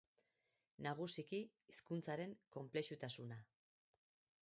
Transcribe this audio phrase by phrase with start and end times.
[0.85, 1.43] Nagusiki,
[1.73, 3.43] hizkuntzaren konplexutasuna.